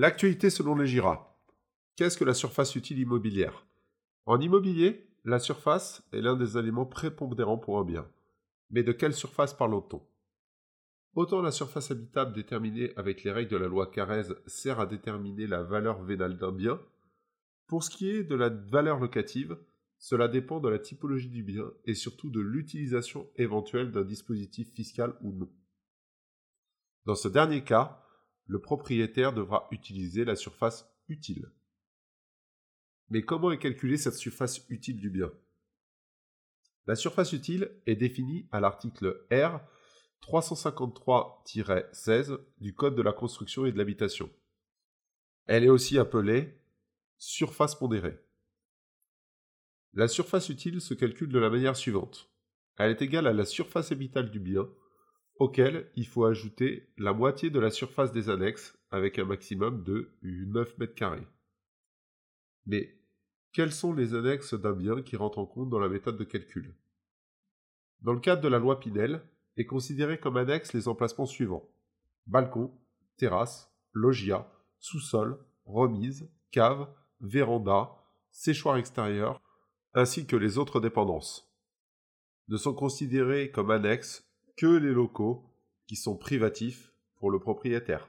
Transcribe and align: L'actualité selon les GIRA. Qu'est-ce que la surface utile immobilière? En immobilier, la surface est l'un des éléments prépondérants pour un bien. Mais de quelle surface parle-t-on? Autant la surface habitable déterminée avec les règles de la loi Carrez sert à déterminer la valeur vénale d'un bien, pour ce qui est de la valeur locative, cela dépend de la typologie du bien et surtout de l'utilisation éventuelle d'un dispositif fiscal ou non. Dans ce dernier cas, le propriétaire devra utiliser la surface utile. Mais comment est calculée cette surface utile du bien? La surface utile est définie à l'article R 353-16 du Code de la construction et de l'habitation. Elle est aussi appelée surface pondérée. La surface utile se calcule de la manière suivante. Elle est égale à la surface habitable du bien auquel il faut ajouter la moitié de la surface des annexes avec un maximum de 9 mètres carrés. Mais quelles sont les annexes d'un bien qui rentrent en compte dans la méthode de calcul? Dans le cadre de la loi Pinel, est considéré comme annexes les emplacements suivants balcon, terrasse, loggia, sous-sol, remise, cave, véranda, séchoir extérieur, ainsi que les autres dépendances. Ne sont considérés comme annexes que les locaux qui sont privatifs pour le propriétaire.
L'actualité 0.00 0.48
selon 0.48 0.76
les 0.76 0.86
GIRA. 0.86 1.36
Qu'est-ce 1.96 2.16
que 2.16 2.24
la 2.24 2.32
surface 2.32 2.76
utile 2.76 3.00
immobilière? 3.00 3.66
En 4.26 4.40
immobilier, 4.40 5.10
la 5.24 5.40
surface 5.40 6.04
est 6.12 6.20
l'un 6.20 6.36
des 6.36 6.56
éléments 6.56 6.86
prépondérants 6.86 7.58
pour 7.58 7.80
un 7.80 7.84
bien. 7.84 8.08
Mais 8.70 8.84
de 8.84 8.92
quelle 8.92 9.12
surface 9.12 9.54
parle-t-on? 9.54 10.00
Autant 11.16 11.42
la 11.42 11.50
surface 11.50 11.90
habitable 11.90 12.32
déterminée 12.32 12.92
avec 12.94 13.24
les 13.24 13.32
règles 13.32 13.50
de 13.50 13.56
la 13.56 13.66
loi 13.66 13.90
Carrez 13.90 14.28
sert 14.46 14.78
à 14.78 14.86
déterminer 14.86 15.48
la 15.48 15.64
valeur 15.64 16.00
vénale 16.04 16.38
d'un 16.38 16.52
bien, 16.52 16.80
pour 17.66 17.82
ce 17.82 17.90
qui 17.90 18.08
est 18.08 18.22
de 18.22 18.36
la 18.36 18.50
valeur 18.50 19.00
locative, 19.00 19.58
cela 19.98 20.28
dépend 20.28 20.60
de 20.60 20.68
la 20.68 20.78
typologie 20.78 21.28
du 21.28 21.42
bien 21.42 21.72
et 21.86 21.94
surtout 21.94 22.30
de 22.30 22.38
l'utilisation 22.38 23.28
éventuelle 23.34 23.90
d'un 23.90 24.04
dispositif 24.04 24.72
fiscal 24.72 25.16
ou 25.22 25.32
non. 25.32 25.50
Dans 27.04 27.16
ce 27.16 27.26
dernier 27.26 27.64
cas, 27.64 28.04
le 28.48 28.60
propriétaire 28.60 29.32
devra 29.32 29.68
utiliser 29.70 30.24
la 30.24 30.34
surface 30.34 30.90
utile. 31.08 31.52
Mais 33.10 33.22
comment 33.22 33.52
est 33.52 33.58
calculée 33.58 33.98
cette 33.98 34.14
surface 34.14 34.66
utile 34.70 34.98
du 34.98 35.10
bien? 35.10 35.30
La 36.86 36.96
surface 36.96 37.34
utile 37.34 37.70
est 37.86 37.96
définie 37.96 38.48
à 38.50 38.60
l'article 38.60 39.26
R 39.30 39.60
353-16 40.22 42.38
du 42.58 42.74
Code 42.74 42.96
de 42.96 43.02
la 43.02 43.12
construction 43.12 43.66
et 43.66 43.72
de 43.72 43.78
l'habitation. 43.78 44.30
Elle 45.46 45.64
est 45.64 45.68
aussi 45.68 45.98
appelée 45.98 46.58
surface 47.18 47.74
pondérée. 47.74 48.18
La 49.92 50.08
surface 50.08 50.48
utile 50.48 50.80
se 50.80 50.94
calcule 50.94 51.28
de 51.28 51.38
la 51.38 51.50
manière 51.50 51.76
suivante. 51.76 52.30
Elle 52.78 52.92
est 52.92 53.02
égale 53.02 53.26
à 53.26 53.32
la 53.32 53.44
surface 53.44 53.92
habitable 53.92 54.30
du 54.30 54.40
bien 54.40 54.66
auquel 55.38 55.90
il 55.96 56.06
faut 56.06 56.24
ajouter 56.24 56.88
la 56.98 57.12
moitié 57.12 57.50
de 57.50 57.60
la 57.60 57.70
surface 57.70 58.12
des 58.12 58.28
annexes 58.28 58.76
avec 58.90 59.18
un 59.18 59.24
maximum 59.24 59.82
de 59.84 60.10
9 60.22 60.78
mètres 60.78 60.94
carrés. 60.94 61.26
Mais 62.66 62.94
quelles 63.52 63.72
sont 63.72 63.92
les 63.92 64.14
annexes 64.14 64.54
d'un 64.54 64.72
bien 64.72 65.02
qui 65.02 65.16
rentrent 65.16 65.38
en 65.38 65.46
compte 65.46 65.70
dans 65.70 65.78
la 65.78 65.88
méthode 65.88 66.16
de 66.16 66.24
calcul? 66.24 66.74
Dans 68.02 68.12
le 68.12 68.20
cadre 68.20 68.42
de 68.42 68.48
la 68.48 68.58
loi 68.58 68.78
Pinel, 68.78 69.22
est 69.56 69.66
considéré 69.66 70.18
comme 70.20 70.36
annexes 70.36 70.72
les 70.72 70.86
emplacements 70.86 71.26
suivants 71.26 71.68
balcon, 72.26 72.70
terrasse, 73.16 73.72
loggia, 73.92 74.46
sous-sol, 74.78 75.38
remise, 75.64 76.30
cave, 76.50 76.88
véranda, 77.20 77.90
séchoir 78.30 78.76
extérieur, 78.76 79.40
ainsi 79.94 80.26
que 80.26 80.36
les 80.36 80.58
autres 80.58 80.78
dépendances. 80.78 81.50
Ne 82.48 82.56
sont 82.56 82.74
considérés 82.74 83.50
comme 83.50 83.70
annexes 83.70 84.27
que 84.58 84.66
les 84.66 84.92
locaux 84.92 85.44
qui 85.86 85.94
sont 85.94 86.16
privatifs 86.16 86.92
pour 87.16 87.30
le 87.30 87.38
propriétaire. 87.38 88.08